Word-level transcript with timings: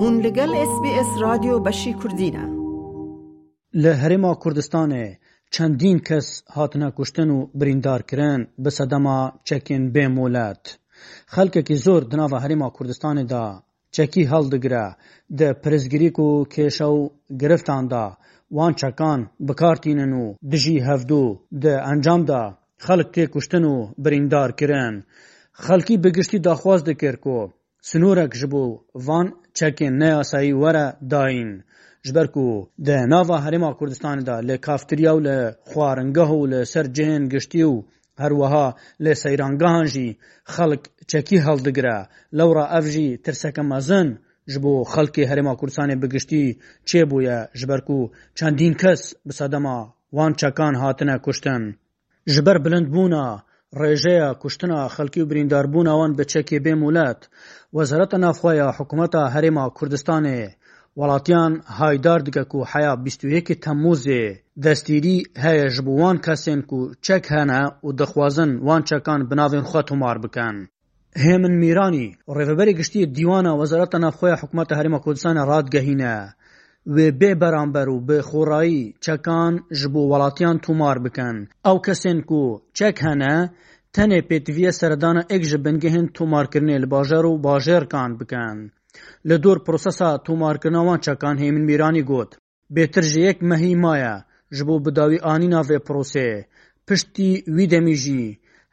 هون 0.00 0.16
لگل 0.26 0.52
اس 0.62 0.72
بی 0.82 0.90
اس 1.00 1.10
رادیو 1.24 1.56
بشی 1.66 1.92
کردینه 2.02 2.44
له 3.82 3.90
هرما 4.02 4.32
کوردستان 4.42 4.90
چندین 5.54 5.98
کس 6.08 6.26
هاتنه 6.54 6.88
کشتن 6.96 7.30
و 7.30 7.38
بریندار 7.58 8.02
کرن 8.10 8.40
به 8.58 8.70
صدما 8.70 9.18
چکین 9.44 9.92
به 9.92 10.08
مولت 10.08 10.62
خلکه 11.34 11.74
زور 11.84 12.02
د 12.10 12.14
ناوه 12.20 12.38
هرما 12.44 12.68
کوردستان 12.76 13.16
دا 13.32 13.44
چکی 13.96 14.22
حل 14.30 14.44
دګره 14.54 14.86
د 15.38 15.42
پرزګری 15.62 16.10
کو 16.16 16.28
کېشو 16.54 16.92
گرفتان 17.42 17.84
دا 17.92 18.04
وان 18.56 18.72
چکان 18.80 19.20
بکارتینن 19.48 20.12
و 20.22 20.34
دجی 20.52 20.76
هفدو 20.88 21.24
د 21.62 21.66
انجام 21.92 22.20
دا 22.30 22.42
خلک 22.86 23.06
ته 23.14 23.22
کشتن 23.34 23.64
و 23.64 23.76
بریندار 24.04 24.50
کرن 24.58 24.94
خلکی 25.66 25.94
بگشتی 26.04 26.38
داخواز 26.46 26.80
دکر 26.84 27.16
کو 27.24 27.38
Sinorak 27.90 28.32
ji 28.38 28.46
bo 28.52 28.60
van 29.08 29.26
çekên 29.58 29.94
neasayî 30.02 30.52
were 30.62 30.86
dayîn. 31.12 31.54
Ji 32.06 32.12
ber 32.16 32.28
ku 32.34 32.44
di 32.84 32.96
nava 33.12 33.36
Herêma 33.46 33.70
Kurdistanê 33.78 34.24
da 34.28 34.32
lê 34.48 34.56
kaftirya 34.68 35.12
û 35.12 35.20
lê 35.28 35.38
xwaringeha 35.70 36.34
û 36.42 36.48
lê 36.52 36.62
ser 36.72 36.86
cihên 36.96 37.24
giştî 37.32 37.62
û 37.72 37.84
هر 38.22 38.32
وها 38.40 38.66
لە 39.04 39.12
سەیرانگەهان 39.22 39.86
ژی 39.92 40.08
خەڵک 40.54 40.82
چەکی 41.10 41.38
هەڵدەگرە 41.46 41.98
لەورا 42.38 42.64
ئەف 42.74 42.86
ژی 42.94 43.08
ترسەکە 43.24 43.62
مەزن 43.72 44.08
ji 44.52 44.58
bo 44.64 44.72
xelkê 44.94 45.24
herêma 45.30 45.54
Kurdistanê 45.60 45.96
bigiştî 46.02 46.42
çêbûye 46.88 47.38
ji 47.58 47.66
ber 47.70 47.80
ku 47.88 47.98
çendîn 48.38 48.72
kes 48.82 49.02
bi 49.28 49.32
sedema 49.32 49.78
wan 50.10 50.32
çakan 50.40 50.74
hatine 50.82 51.16
kuştin. 51.24 51.64
Ji 52.32 52.40
ber 52.46 52.56
bilindbûna 52.64 53.26
رێژەیە 53.82 54.28
کوشتنە 54.42 54.78
خەلکی 54.94 55.20
و 55.22 55.28
برینداربوونەوەن 55.30 56.10
بچەکی 56.18 56.62
بێ 56.64 56.74
مولەت 56.82 57.20
وەزارەتە 57.76 58.16
نافخۆیە 58.24 58.68
حکوومەتە 58.78 59.22
هەرێما 59.34 59.64
کوردستانێ 59.78 60.40
وڵاتیان 60.98 61.52
هایدار 61.78 62.20
دگەک 62.28 62.50
و 62.54 62.60
حیا 62.72 62.92
21 63.04 63.46
تەمموزێ 63.64 64.22
دەستیری 64.64 65.18
هەیە 65.44 65.66
ji 65.74 65.80
بووان 65.86 66.16
کەسێن 66.26 66.60
و 66.76 66.78
چەک 67.06 67.24
هەنە 67.36 67.60
و 67.84 67.88
دەخوازن 68.00 68.50
وان 68.66 68.82
چەکان 68.88 69.20
بناوێن 69.30 69.64
خوێ 69.70 69.82
تۆمار 69.88 70.16
بکەن. 70.24 70.56
هێمن 71.24 71.54
میرانی 71.62 72.06
ڕێڤبەری 72.36 72.76
گشتی 72.78 73.06
دیوانە 73.16 73.52
وەزارەتە 73.60 73.98
نافخۆیە 74.04 74.36
حکوومەتە 74.42 74.74
هەرێمە 74.78 74.98
کوردستانە 75.04 75.42
ڕادگەهینە. 75.50 76.14
wê 76.96 77.06
bêberamber 77.20 77.86
û 77.94 77.96
bi 78.08 78.18
xwerayî 78.28 78.82
çekan 79.04 79.52
ji 79.78 79.86
bo 79.94 80.02
welatiyan 80.12 80.58
tûmar 80.64 80.96
bikin. 81.04 81.36
Ew 81.70 81.78
kesên 81.86 82.18
ku 82.28 82.42
çek 82.78 82.96
hene, 83.06 83.34
tenê 83.94 84.20
pêdiviya 84.28 84.72
seredana 84.80 85.22
ek 85.34 85.42
ji 85.50 85.58
bingehên 85.64 86.06
tûmarkirinê 86.16 86.76
li 86.82 86.88
bajar 86.94 87.24
û 87.30 87.32
bajarkan 87.46 88.10
bikin. 88.20 88.58
Li 89.28 89.36
dor 89.42 89.58
prosesa 89.66 90.08
tûmarkirina 90.26 90.82
wan 90.88 91.00
çekan 91.06 91.36
Hêmin 91.42 91.64
Mîranî 91.68 92.02
got: 92.10 92.30
Bêtir 92.74 93.04
ji 93.12 93.20
yek 93.20 93.38
mehî 93.50 93.76
maye 93.84 94.14
ji 94.56 94.62
bo 94.68 94.76
bidawî 94.86 95.18
anîna 95.32 95.60
vê 95.70 95.78
prosê, 95.88 96.30
piştî 96.86 97.30
wî 97.56 97.64
demî 97.70 97.96
jî 98.04 98.24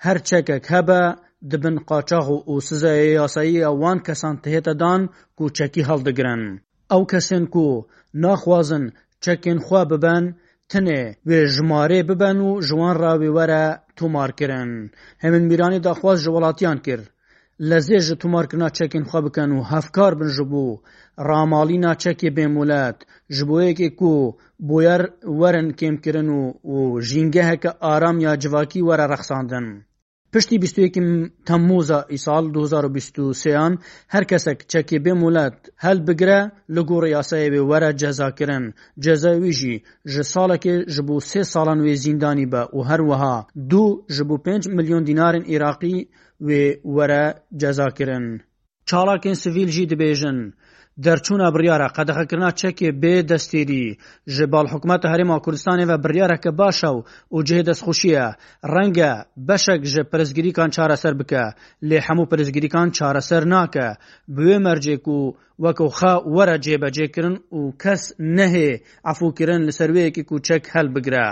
her 0.05 0.17
çekek 0.29 0.63
hebe 0.71 1.03
dibin 1.51 1.77
qaçax 1.89 2.27
û 2.51 2.53
sizeyê 2.69 3.09
yasayî 3.21 3.57
ya 3.65 3.71
wan 3.81 3.99
kesan 4.07 4.35
tihête 4.43 4.75
dan 4.79 5.01
ku 5.37 5.43
çekî 5.57 5.83
haldigirin. 5.89 6.43
ئەو 6.91 7.03
کەسن 7.11 7.43
کو 7.53 7.65
ناخوازن 8.23 8.83
چەکێن 9.23 9.59
خوا 9.65 9.81
ببەن 9.91 10.25
تنێ 10.71 11.01
وێ 11.27 11.39
ژمارێ 11.55 12.01
ببەن 12.09 12.37
و 12.47 12.49
ژوان 12.67 12.95
ڕاوی 13.03 13.33
وەرە 13.37 13.63
تومارکردن 13.97 14.69
هەمن 15.23 15.43
میرانی 15.49 15.83
داخواز 15.87 16.17
ji 16.25 16.29
وڵاتیان 16.35 16.77
کرد 16.85 17.05
لە 17.69 17.77
زێژ 17.87 18.07
تومارکردنا 18.21 18.69
چەکین 18.77 19.03
خوا 19.09 19.19
بکەن 19.25 19.49
و 19.53 19.65
هەفکار 19.71 20.11
بن 20.19 20.29
ژبوو 20.37 20.79
ڕاماڵینا 21.27 21.91
چەکێ 22.03 22.29
بێمولەت 22.37 22.97
ji 23.35 23.41
بۆ 23.49 23.55
یەکێ 23.67 23.89
کو 23.99 24.11
بۆیەر 24.67 25.01
وەرن 25.39 25.67
کێمکردن 25.79 26.29
و 26.31 26.41
و 26.73 26.77
ژینگەهەکە 27.09 27.71
ئارام 27.83 28.17
یا 28.25 28.31
جوواکی 28.41 28.85
وەرە 28.87 29.05
رەخساندن 29.13 29.65
Piştî 30.35 30.57
bîstûyekî 30.63 31.01
Temmûza 31.47 31.99
îsal 32.15 32.43
2023yan 32.53 33.73
her 34.13 34.23
kesek 34.31 34.59
çekê 34.73 34.97
bê 35.05 35.13
mulet 35.21 35.53
hel 35.83 35.99
bigire 36.07 36.41
li 36.75 36.79
gor 36.89 37.03
yasayê 37.03 37.49
wê 37.55 37.61
were 37.71 37.91
cezakirin. 38.01 38.65
Ceza 39.03 39.33
wî 39.41 39.51
jî 39.59 39.75
ji 40.13 40.21
salekê 40.35 40.75
ji 40.95 41.03
bo 41.07 41.15
sê 41.31 41.43
salan 41.53 41.79
wê 41.85 41.93
zîndanî 42.05 42.47
be 42.53 42.61
û 42.77 42.85
her 42.89 43.01
wiha 43.09 43.35
du 43.69 43.85
ji 44.15 44.23
bo 44.29 44.35
5 44.45 44.65
milyon 44.77 45.03
dînarên 45.09 45.43
Iraqî 45.55 45.97
wê 46.47 46.63
were 46.95 47.23
cezakirin. 47.61 48.27
Çalakên 48.89 49.33
sivîl 49.43 49.67
jî 49.75 49.85
dibêjin 49.91 50.39
دەرچوونە 51.03 51.47
بڕیاە 51.55 51.87
قەدەخەکردنا 51.95 52.49
چەکێ 52.61 52.89
بێ 53.01 53.15
دەستێری 53.31 53.85
ژە 54.33 54.45
باڵحکوومەتە 54.53 55.07
هەرێما 55.13 55.37
کوردستانی 55.43 55.89
بە 55.89 55.95
بڕیاە 56.03 56.37
کە 56.43 56.51
باشە 56.61 56.89
و 56.95 56.99
و 57.35 57.39
جێ 57.47 57.59
دەستخوشیە 57.69 58.25
ڕەنگە 58.73 59.11
بەشێک 59.47 59.81
ژە 59.91 60.03
پرزگیریکان 60.11 60.69
چارەسەر 60.75 61.13
بکە 61.19 61.43
لێ 61.89 61.99
هەموو 62.07 62.29
پرزگیریکان 62.31 62.87
چارەسەر 62.97 63.43
ناکە 63.53 63.87
بوێ 64.35 64.57
مەرجێک 64.65 65.05
و 65.15 65.19
وەکو 65.63 65.87
خا 65.97 66.13
وەرە 66.35 66.55
جێبەجێکردن 66.65 67.35
و 67.57 67.61
کەس 67.83 68.01
نەهێ 68.37 68.71
ئەفوکردن 69.07 69.61
لە 69.67 69.73
سەروەیەکی 69.79 70.27
کوچەک 70.29 70.63
هەل 70.73 70.87
بگرە. 70.95 71.27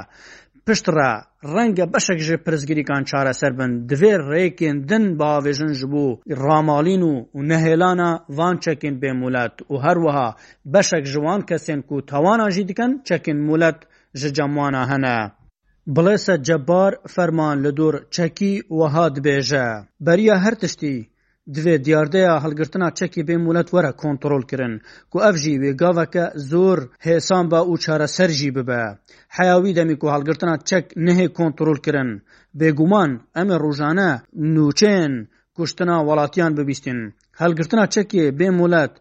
پشت 0.68 0.88
را 0.97 1.09
ڕەنگە 1.56 1.85
بەشێک 1.94 2.19
ژێ 2.28 2.38
پرزگیریکان 2.46 3.01
چارەسەر 3.09 3.51
بن 3.59 3.72
دوێ 3.90 4.13
ڕێکێن 4.29 4.78
دن 4.90 5.03
باوێژن 5.19 5.74
ji 5.79 5.85
بوو 5.91 6.19
ڕامالین 6.41 7.03
و 7.12 7.13
و 7.38 7.40
نەهێلانە 7.51 8.12
وان 8.38 8.56
چەکین 8.63 8.96
بێ 9.01 9.12
مولەت 9.22 9.56
و 9.72 9.74
هەروەها 9.85 10.29
بەشێک 10.74 11.03
جوان 11.13 11.41
کەسێن 11.50 11.79
و 11.96 11.97
تاوانە 12.09 12.46
ژی 12.56 12.63
دیکەن 12.69 12.91
چەکین 13.07 13.40
مولەت 13.47 13.79
ji 14.19 14.29
cemwana 14.38 14.84
hene. 14.91 15.19
Bilêse 15.96 16.35
cebbar 16.47 16.91
ferman 17.13 17.56
li 17.63 17.72
dor 17.80 17.95
çekî 18.16 18.53
weha 18.78 19.06
dibêje. 19.16 19.68
Beriya 20.06 20.38
her 20.45 20.56
tiştî 20.62 20.95
divê 21.54 21.84
diyardeya 21.86 22.44
hilgirtina 22.44 22.88
çekê 22.90 23.22
bê 23.28 23.38
mulet 23.38 23.70
were 23.70 23.92
kontrol 23.92 24.42
kirin 24.42 24.81
ku 25.12 25.20
ev 25.30 25.36
jî 25.36 25.52
wê 25.56 25.72
gaveke 25.78 26.31
zor 26.36 26.78
hêsanba 27.06 27.59
û 27.72 27.78
çareser 27.80 28.30
jî 28.30 28.56
bibe 28.56 28.84
heya 29.28 29.56
wî 29.64 29.76
demî 29.76 30.00
ku 30.00 30.08
hilgirtina 30.14 30.58
çek 30.66 30.86
nehê 30.92 31.34
kontrol 31.34 31.76
kirin 31.78 32.22
bêguman 32.59 33.12
em 33.36 33.48
ê 33.48 33.56
e 33.56 33.59
rojane 33.59 34.22
nûçeyên 34.38 35.28
kuştina 35.56 35.98
welatiyan 36.00 36.58
bibîstin 36.58 37.14
hilgirtina 37.42 37.86
çekê 37.86 38.25
bê 38.40 38.50
mulet 38.50 38.92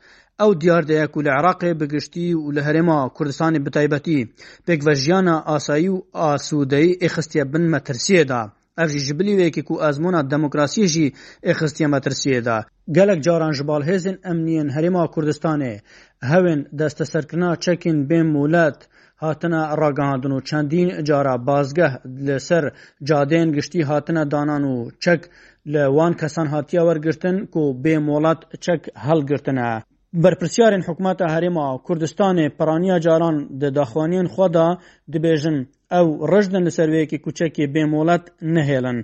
ew 0.41 0.61
diyardeye 0.61 1.07
ku 1.07 1.25
li 1.25 1.29
Iraqê 1.29 1.81
bigiştî 1.81 2.27
û 2.37 2.55
li 2.57 2.61
herêma 2.61 2.99
Kurdistanê 3.17 3.67
bi 3.67 3.71
taybetî 3.71 4.21
pêkvejiyana 4.67 5.37
asayî 5.57 5.91
û 5.91 5.99
asûdeyî 6.35 6.93
ê 7.07 7.09
xistiye 7.17 7.53
bin 7.53 7.69
metirsiyê 7.75 8.29
da. 8.29 8.53
ev 8.81 8.89
jî 8.95 9.01
ji 9.07 9.15
bilî 9.19 9.35
wekî 9.43 9.63
ku 9.69 9.75
ezmûna 9.89 10.21
demokrasiyê 10.33 10.87
jî 10.95 11.07
ê 11.51 11.53
xistiye 11.61 11.89
metirsiyê 11.89 12.41
de 12.47 12.57
gelek 12.97 13.23
caran 13.25 13.53
ji 13.53 13.63
balhêzên 13.71 14.17
emniyên 14.33 14.69
Herêma 14.75 15.05
Kurdistanê 15.15 15.81
hewên 16.23 16.67
desteserkirina 16.79 17.53
çekên 17.57 17.99
bêm 18.11 18.29
mûlet 18.37 18.77
hatine 19.17 19.63
ragihandin 19.83 20.33
û 20.39 20.45
çendîn 20.45 21.05
cara 21.05 21.47
bazgeh 21.47 21.93
li 22.27 22.41
ser 22.41 22.65
cadeyên 23.11 23.51
giştî 23.55 23.85
hatine 23.85 24.31
danan 24.31 24.63
û 24.63 24.91
çek 25.01 25.21
li 25.67 25.85
wan 25.89 26.13
kesan 26.17 26.47
hatiya 26.47 26.83
wergirtin 26.83 27.47
ku 27.47 27.61
bê 27.85 27.99
molat 27.99 28.41
çek 28.61 28.83
helgirtine. 28.97 29.83
Berpirsiyarên 30.15 30.81
hikûmeta 30.83 31.27
Herêma 31.35 31.67
Kurdistanê 31.87 32.51
peraniya 32.57 33.01
caran 33.01 33.37
di 33.61 33.69
daxwaniyên 33.79 34.27
xwe 34.35 34.49
da 34.55 34.67
dibêjin 35.13 35.59
ئەو 35.97 36.07
ڕژدن 36.33 36.63
لە 36.67 36.73
سەروەیەکی 36.79 37.23
کوچەکی 37.25 37.71
بێمۆڵەت 37.75 38.25
نهێڵن 38.55 38.99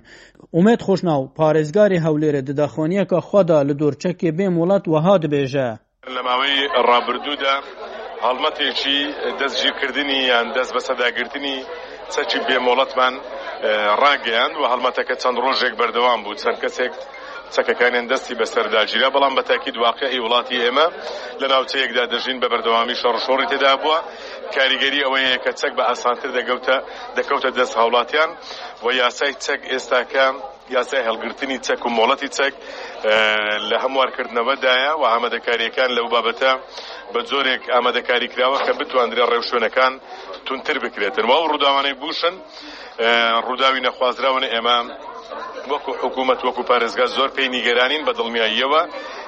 ومێت 0.57 0.81
خۆشناو 0.87 1.21
پارێزگاری 1.37 2.03
هەولێرە 2.05 2.41
دداخۆنیەکە 2.49 3.19
خۆدا 3.27 3.59
لە 3.69 3.73
دوورچەکی 3.79 4.35
بێمۆڵەت 4.37 4.83
وەها 4.93 5.15
دبێژە 5.23 5.69
لە 6.13 6.21
ماوەی 6.27 6.55
ڕابردوودا 6.89 7.55
هەڵمەتێکی 8.25 8.99
دەستگیرکردنی 9.39 10.19
یان 10.31 10.47
دەست 10.55 10.71
بە 10.75 10.81
سەداگررتنی 10.87 11.57
چەکی 12.13 12.39
بێمۆڵەتمان 12.47 13.13
ڕاگەیان 14.01 14.51
و 14.59 14.63
هەڵمەتەکە 14.71 15.13
چەند 15.21 15.37
ڕۆژێک 15.45 15.73
بەردەوام 15.79 16.19
بوو 16.23 16.39
چەند 16.41 16.57
کەسێک 16.63 16.93
چەکەکانیان 17.55 18.05
دەستی 18.13 18.35
بەسەرداگیرا 18.41 19.09
بەڵام 19.15 19.33
بەتاکی 19.39 19.71
دواقعی 19.77 20.19
وڵاتی 20.25 20.57
ئێمە 20.65 20.87
لە 21.41 21.47
ناوچەیەکدا 21.53 22.05
دەژین 22.13 22.37
بە 22.41 22.47
بەردەوامی 22.53 22.95
شەڕشۆڕی 23.01 23.47
تێدا 23.51 23.73
بووە 23.81 23.97
کاریگەری 24.55 25.03
ئەوەیە 25.05 25.37
کە 25.43 25.51
چەک 25.59 25.71
بە 25.77 25.83
ئاسانتر 25.89 26.29
دەگەوتە 26.37 26.77
دەکەوتە 27.17 27.49
دەست 27.59 27.73
هاوڵاتیان 27.79 28.29
و 28.83 28.87
یاسای 29.01 29.33
چەک 29.45 29.61
ئێستاکە 29.71 30.25
یاسای 30.77 31.01
هەلگرتنی 31.07 31.57
چەک 31.67 31.81
و 31.85 31.89
مۆڵەتی 31.97 32.29
چەک 32.37 32.53
لە 33.69 33.77
هەموارکردنەوەدایە 33.83 34.91
و 35.01 35.03
ئامادەکاریەکان 35.11 35.89
لەو 35.97 36.05
بابەتە 36.13 36.51
بە 37.13 37.19
جۆرێک 37.29 37.63
ئامادەکاری 37.73 38.27
کراوە 38.33 38.57
کە 38.65 38.71
بتواندرێ 38.79 39.23
ڕێوشوێنەکان 39.31 39.93
تونتر 40.45 40.75
بکرێتن 40.83 41.25
و 41.29 41.33
ڕووداوانەی 41.51 41.95
بوشن 42.01 42.35
ڕووداوی 43.47 43.81
نەخوازراون 43.85 44.43
ئێمە 44.53 44.77
وەکو 45.71 45.91
حکوومەت 46.01 46.39
وەکو 46.43 46.67
پارێزگا 46.69 47.05
زۆر 47.17 47.29
پێی 47.35 47.51
نیگەرانین 47.55 48.05
بە 48.07 48.11
دڵمیاییەوە 48.19 48.81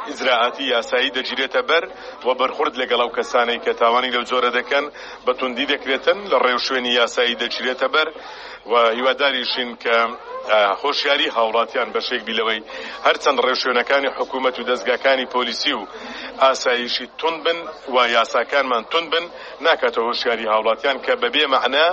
ئزراعاتی 0.10 0.64
یاسایی 0.74 1.12
دەگیرێتە 1.18 1.62
بەر 1.70 1.84
و 2.26 2.30
بەرخورد 2.40 2.74
لەگەڵ 2.82 3.00
ئەو 3.04 3.12
کەسانەی 3.18 3.60
کە 3.66 3.72
تاوانی 3.82 4.14
لەو 4.16 4.24
جۆرە 4.30 4.50
دەکەن 4.58 4.86
بەتوندی 5.26 5.70
دەکرێتن 5.74 6.18
لە 6.32 6.38
ڕێو 6.46 6.60
شوێنی 6.66 6.92
یاسایی 7.02 7.40
دەگیرێتە 7.44 7.88
بەر 7.96 8.08
و 8.72 8.74
هیواداریشین 8.98 9.70
کە 9.84 9.96
خۆشیاری 10.82 11.28
هاوڵاتیان 11.38 11.90
بەشێک 11.96 12.22
بیلەوەی 12.28 12.62
هەرچەند 13.06 13.42
ڕێوشێنەکانی 13.46 14.10
حکوومەت 14.18 14.56
و 14.60 14.68
دەستگاکانی 14.72 15.26
پۆلیسی 15.36 15.74
و 15.78 15.82
ئاساییشی 16.44 17.06
تون 17.20 17.36
بن 17.46 17.60
و 17.94 17.98
یاساکانمان 18.16 18.84
تون 18.92 19.06
بن 19.14 19.26
ناکاتەوە 19.66 20.08
هۆشیاری 20.10 20.46
هاوڵاتیان 20.54 20.98
کە 21.06 21.12
بەبێ 21.24 21.46
معنا 21.56 21.88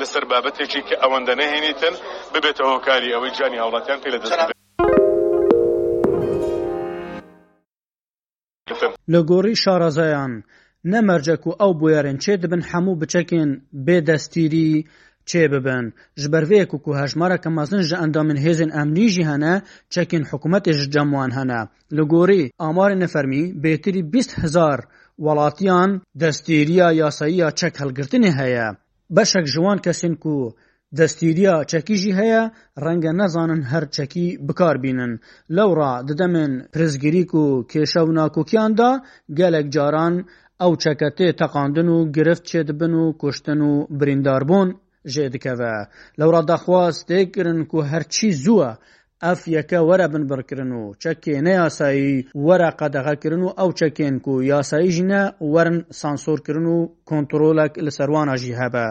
لەسەر 0.00 0.24
بابەتێکی 0.30 0.82
کە 0.88 0.94
ئەوەندە 1.02 1.34
نەهێنیتن 1.40 1.94
ببێتە 2.32 2.64
هۆکاری 2.72 3.12
ئەوەی 3.14 3.32
جانی 3.38 3.58
هاوڵاتیان 3.62 4.00
پێ 4.02 4.10
لە 4.14 4.18
دەست 4.22 4.53
لە 9.12 9.20
گۆڕی 9.30 9.54
شارەزایان 9.62 10.32
نەمەرجەک 10.92 11.42
و 11.46 11.56
ئەو 11.60 11.72
بۆیارن 11.80 12.16
چێ 12.24 12.34
دەبن 12.42 12.62
هەموو 12.70 12.98
بچەکێن 13.00 13.50
بێدەستیری 13.86 14.70
چێ 15.28 15.42
ببن 15.54 15.84
ji 16.22 16.26
bervêyek 16.32 16.68
ku 16.84 16.90
hejmara 17.00 17.36
kemazin 17.44 17.82
ji 17.88 17.96
endamên 18.04 18.38
hêzên 18.44 18.70
emnî 18.82 19.06
jî 19.14 19.24
hene 19.30 19.54
çekên 19.94 20.24
hikûmetê 20.30 20.72
ji 20.78 20.86
cemwan 20.94 21.30
hene 21.38 21.60
li 21.96 22.04
gorî 22.12 22.42
amarên 22.68 23.00
nefermî 23.04 23.42
bêtirî 23.62 24.02
bîst 24.12 24.30
hezar 24.42 24.78
welatiyan 25.24 25.90
destêriya 26.22 26.88
yasayî 27.02 27.36
ya 27.42 27.48
çek 27.60 27.74
helgirtinê 27.82 28.32
heye 28.40 28.68
beşek 29.16 29.44
ji 29.52 29.60
wan 29.66 29.78
kesên 29.86 30.14
ku 30.22 30.34
Destîriya 30.98 31.54
çekî 31.70 31.96
jî 32.02 32.12
heye 32.20 32.42
renge 32.84 33.12
nezanin 33.22 33.62
her 33.72 33.84
çekî 33.96 34.26
bikar 34.48 34.76
bînin. 34.84 35.12
Lew 35.56 35.70
re 35.80 35.92
di 36.08 36.12
demên 36.20 36.52
pirizgirîk 36.72 37.30
û 37.42 37.44
kêşevnakokiyan 37.72 38.72
de 38.80 38.90
gelek 39.40 39.66
caran 39.76 40.14
ew 40.64 40.72
çeke 40.84 41.08
tê 41.18 41.28
teqandin 41.40 41.88
û 41.96 41.98
girift 42.16 42.44
çêdibin 42.50 42.94
û 43.02 43.04
kuştin 43.22 43.60
û 43.70 43.72
birîndarbûn 44.00 44.68
jê 45.14 45.24
dikeve. 45.32 45.76
Lew 46.18 46.30
re 46.36 46.42
daxwaz 46.50 46.96
tê 47.08 47.18
kirin 47.34 47.60
ku 47.70 47.78
herçî 47.92 48.30
zû 48.44 48.56
e 48.70 48.72
اف 49.32 49.40
یکه 49.56 49.80
وره 49.88 50.06
بن 50.12 50.22
برکرن 50.30 50.70
و 50.80 50.82
چکې 51.02 51.32
نه 51.46 51.52
یاسایی 51.60 52.14
وره 52.46 52.70
قدغه 52.80 53.14
کرن 53.22 53.42
او 53.44 53.50
او 53.62 53.68
چکین 53.80 54.14
کو 54.24 54.32
یاسایی 54.52 54.90
جنه 54.96 55.22
ورن 55.54 55.76
سانسور 56.00 56.38
کرن 56.46 56.66
و 56.74 56.76
کنټرولک 57.10 57.72
لسروانه 57.86 58.34
جهبه 58.42 58.86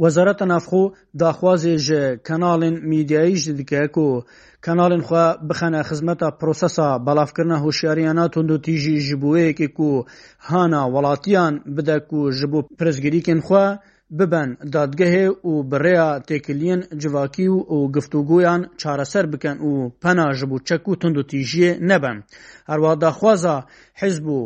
Wezareta 0.00 0.44
Navxwe 0.50 0.80
daxwazê 1.22 1.74
ji 1.86 2.00
kanalên 2.28 2.74
mîdyayî 2.90 3.36
jî 3.42 3.52
dike 3.60 3.82
ku 3.96 4.06
kanalên 4.66 5.02
xwe 5.08 5.24
bixene 5.48 5.80
xizmeta 5.88 6.28
prosesa 6.40 6.88
belavkirina 7.06 7.58
hoşyariyana 7.64 8.24
tundûtîjî 8.34 8.96
ji 9.06 9.16
bo 9.22 9.28
wêyekê 9.36 9.68
ku 9.78 9.90
hana 10.48 10.82
welatiyan 10.94 11.54
bide 11.76 11.96
ku 12.08 12.18
ji 12.38 12.46
bo 12.52 12.58
pirsgirêkên 12.78 13.40
xwe 13.48 13.64
bibin 14.18 14.48
dadgehê 14.74 15.26
û 15.50 15.52
bi 15.70 15.76
rêya 15.84 16.10
têkiliyên 16.28 16.80
civakî 17.00 17.48
û 17.48 17.76
giftûgoyan 17.94 18.60
çareser 18.80 19.24
bikin 19.32 19.56
û 19.70 19.90
pena 20.02 20.26
ji 20.38 20.46
bo 20.50 20.56
çek 20.68 20.82
û 20.90 20.92
tundûtîjiyê 21.02 21.72
nebin. 21.88 22.18
Herwa 22.70 22.92
daxwaza 23.04 23.56
hizb 24.00 24.26
û 24.36 24.38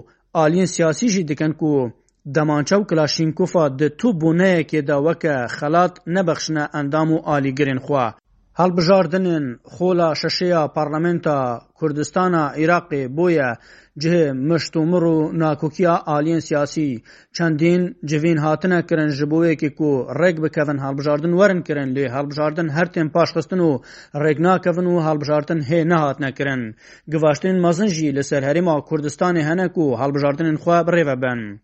aliyên 0.42 0.66
siyasî 0.74 1.08
jî 1.14 1.22
dikin 1.28 1.52
ku 1.60 1.70
دەمانچە 2.34 2.76
و 2.78 2.84
کلاشینکوفا 2.90 3.68
di 3.78 3.88
tu 3.98 4.08
bûneyekê 4.20 4.80
de 4.88 4.96
weke 5.06 5.36
xelat 5.56 5.94
nebexşine 6.14 6.64
endam 6.80 7.08
û 7.16 7.18
alîgirên 7.34 7.80
xwe. 7.86 8.06
Helbijartinên 8.58 9.44
xola 9.74 10.08
şeşeya 10.20 10.62
parlamenta 10.76 11.36
Kurdistana 11.74 12.42
Iraqê 12.64 13.08
bûye 13.16 13.50
cihê 14.02 14.32
meştûmir 14.50 15.04
û 15.14 15.16
nakûkiya 15.42 15.94
aliyên 16.14 16.40
siyasî 16.40 17.02
çendîn 17.36 17.82
civîn 18.08 18.36
hatine 18.44 18.78
kirin 18.88 19.08
ji 19.18 19.26
bo 19.30 19.38
wekî 19.48 19.70
ku 19.78 19.90
rêk 20.20 20.36
bikevin 20.44 20.78
halbijardin 20.78 21.32
werin 21.38 21.62
kirin 21.62 21.90
lê 21.96 22.08
halbijardin 22.16 22.68
her 22.68 22.86
tên 22.94 23.08
paşxistin 23.16 23.58
û 23.68 23.82
rêknakevin 24.24 24.88
û 24.92 25.00
halbijardin 25.08 25.60
hê 25.68 25.88
nehatine 25.88 26.32
kirin. 26.38 26.62
Givaştên 27.12 27.56
mezin 27.66 27.86
jî 27.86 28.16
li 28.16 28.24
ser 28.24 28.42
herêma 28.42 28.74
Kurdistanê 28.88 29.42
hene 29.50 29.72
ku 29.72 29.84
halbijardinên 30.02 30.56
xwe 30.62 30.70
birêve 30.86 31.22
ben. 31.22 31.60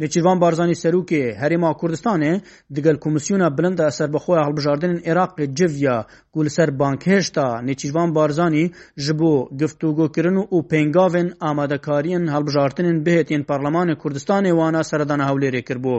Li 0.00 0.10
Çîvan 0.10 0.40
Barzanî 0.40 0.74
Serokê 0.74 1.34
Herêma 1.34 1.70
Kurdistanê 1.76 2.40
digel 2.74 2.96
Komisyona 2.96 3.58
Bilind 3.58 3.78
a 3.78 3.90
Serbixweya 3.90 4.42
Halbijardinên 4.42 5.00
Iraqê 5.12 5.54
civ 5.54 5.76
ya 5.84 6.06
ku 6.32 6.44
li 6.44 6.50
ser 6.50 6.78
bankheşta 6.78 7.42
Nêçîvan 7.42 8.14
Barzanî 8.14 8.70
ji 8.96 9.18
bo 9.18 9.49
گفتوگوkirin 9.58 10.38
û 10.54 10.56
pêngavên 10.70 11.28
amadekariyên 11.50 12.24
hilbijartinên 12.34 12.98
bihêtên 13.06 13.42
Parlamenê 13.50 13.94
Kurdistanê 14.02 14.50
wana 14.60 14.82
serdana 14.90 15.24
hewlêrê 15.30 15.62
kiribû. 15.68 15.96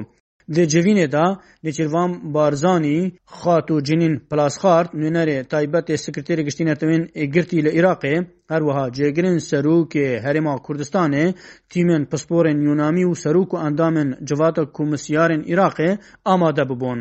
Di 0.55 0.63
civînê 0.73 1.07
de 1.15 1.25
Nêçîrvan 1.65 2.11
Barzanî 2.33 2.97
xat 3.39 3.67
û 3.73 3.77
cinîn 3.87 4.15
Plasxart 4.29 4.89
nûnerê 5.03 5.37
taybetê 5.53 5.95
sekreterê 6.05 6.43
giştînê 6.47 6.75
tevên 6.81 7.03
girtî 7.35 7.59
li 7.65 7.71
Iraqê 7.79 8.13
herwiha 8.53 8.85
cêgirên 8.97 9.37
serokê 9.49 10.07
Herêma 10.25 10.55
Kurdistanê 10.65 11.25
tîmên 11.71 12.03
pisporên 12.11 12.59
Yunamî 12.69 13.03
û 13.11 13.15
serok 13.23 13.49
û 13.55 13.57
endamên 13.67 14.09
civata 14.27 14.63
komisyarên 14.77 15.41
Iraqê 15.53 15.89
amade 16.33 16.65
bibon. 16.69 16.99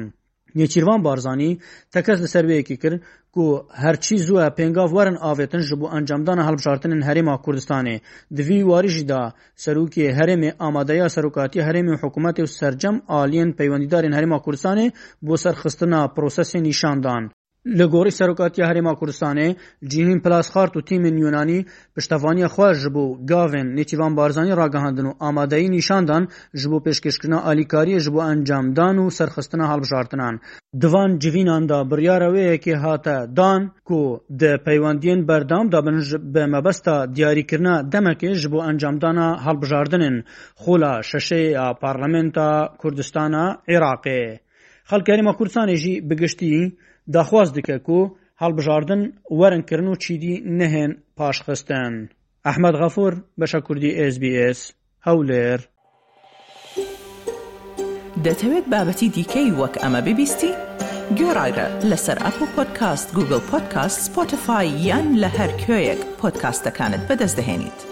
Nêçîrvan 0.58 1.00
Barzanî 1.05 1.50
tekez 1.94 2.19
li 2.23 2.29
ser 2.35 2.44
wê 2.49 2.55
yekê 2.61 2.76
kir 2.82 2.94
ku 3.35 3.44
herçî 3.82 4.17
zû 4.26 4.35
e 4.47 4.49
pêngav 4.58 4.88
werin 4.97 5.19
avêtin 5.31 5.61
ji 5.69 5.76
bo 5.81 5.87
encamdana 5.99 6.43
helbjartinên 6.49 7.00
Herêma 7.08 7.35
Kurdistanê. 7.44 7.97
Di 8.37 8.43
vî 8.49 8.58
warî 8.70 8.88
jî 8.97 9.05
da 9.08 9.23
serokê 9.64 10.08
herêmê 10.19 10.50
amadeya 10.58 11.08
serokatiya 11.17 11.64
herêmê 11.69 11.94
hikûmetê 12.02 12.43
û 12.43 12.47
sercem 12.47 12.97
aliyên 13.20 13.50
peywendîdarên 13.58 14.12
Herêma 14.17 14.38
Kurdistanê 14.44 14.87
bo 15.26 15.37
serxistina 15.37 16.00
prosesê 16.17 16.61
nîşan 16.62 17.03
dan. 17.03 17.31
لە 17.78 17.84
گۆڕی 17.92 18.12
سەرۆکاتی 18.18 18.66
هەرێما 18.70 18.92
کوردستانی 19.00 19.48
جیهین 19.90 20.20
پلاسخارت 20.24 20.72
و 20.76 20.80
تیمین 20.88 21.16
یۆنانی 21.24 21.60
پشتەوانی 21.96 22.44
خوۆش 22.54 22.80
بوو 22.94 23.16
گاوێن 23.30 23.68
نێچیوان 23.76 24.12
بارزانانی 24.18 24.56
ڕاگەهاندن 24.60 25.06
و 25.08 25.14
ئامادەی 25.22 25.68
نیشاندان 25.76 26.22
ژ 26.60 26.62
بۆ 26.70 26.78
پێشکەشکردنا 26.86 27.38
ئالیکاریە 27.46 27.98
ژ 28.04 28.06
بۆ 28.14 28.20
ئەنجامدان 28.28 28.96
و 29.02 29.04
سەرخستنە 29.18 29.64
هەڵبژارتنان 29.72 30.34
دوان 30.82 31.10
جویناندا 31.22 31.78
بڕیاەوەیەکی 31.90 32.74
هاتە 32.84 33.16
دان 33.38 33.62
کو 33.88 34.00
د 34.40 34.42
پەیوەندیان 34.66 35.20
بەردامدا 35.28 35.78
بنژ 35.86 36.08
بە 36.34 36.42
مەبەستا 36.54 36.96
دیاریکردە 37.16 37.74
دەمەکە 37.92 38.30
ژ 38.40 38.42
بۆ 38.52 38.58
ئەنجامدانە 38.66 39.29
هەڵبژاردنن 39.46 40.17
خۆلا 40.62 40.93
شەشەی 41.10 41.46
پارلەمنتا 41.82 42.48
کوردستانە 42.82 43.44
عێراقێ 43.70 44.20
خەڵکاریمە 44.90 45.32
کوردستانی 45.38 45.76
ژی 45.82 45.94
بگشتی 46.08 46.55
داخواست 47.12 47.55
دکە 47.55 47.88
و 47.90 48.10
هەڵبژاردن 48.43 49.02
وەرنکردن 49.38 49.86
و 49.86 49.94
چیدی 49.96 50.34
نەهێن 50.58 50.93
پاشخستن 51.17 52.08
ئەحمد 52.46 52.74
غەفور 52.82 53.12
بەشە 53.40 53.60
کوردی 53.67 54.10
SسBS 54.12 54.58
هەولێر 55.06 55.60
دەتەوێت 58.24 58.64
بابەتی 58.72 59.08
دیکەی 59.17 59.50
وەک 59.60 59.74
ئەمە 59.82 60.00
ببیستی؟ 60.06 60.52
گۆڕایرە 61.19 61.67
لەسەر 61.90 62.17
ئەپ 62.24 62.36
و 62.43 62.46
پۆدکاست 62.56 63.08
گوگل 63.17 63.40
پۆدکاست 63.50 63.98
سپۆتفاای 64.06 64.67
یان 64.86 65.08
لە 65.22 65.29
هەر 65.38 65.50
کوێیەک 65.64 66.00
پۆدکاستەکانت 66.20 67.02
بەدەستدەێنیت. 67.08 67.90